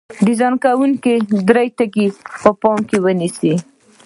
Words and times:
ډیزاین 0.25 0.53
کوونکي 0.65 1.13
درې 1.49 1.65
ټکي 1.77 2.05
په 2.41 2.49
پام 2.61 2.79
کې 2.89 2.97
نیسي. 3.19 3.53